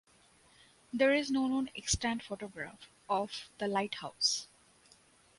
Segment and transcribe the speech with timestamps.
[0.91, 4.47] There is no known extant photograph of the lighthouse.